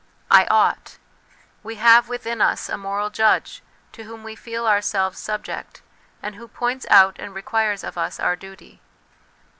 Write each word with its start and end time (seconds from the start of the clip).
'I 0.31 0.47
ought' 0.47 0.97
we 1.61 1.75
have 1.75 2.09
within 2.09 2.41
us 2.41 2.69
a 2.69 2.75
moral 2.75 3.11
judge, 3.11 3.61
to 3.91 4.05
whom 4.05 4.23
we 4.23 4.33
feel 4.35 4.65
ourselves 4.65 5.19
subject, 5.19 5.83
and 6.23 6.33
who 6.33 6.47
points 6.47 6.87
out 6.89 7.17
and 7.19 7.35
requires 7.35 7.83
of 7.83 7.99
us 7.99 8.19
our 8.19 8.35
duty. 8.35 8.81